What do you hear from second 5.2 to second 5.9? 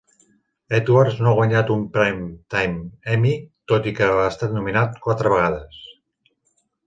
vegades.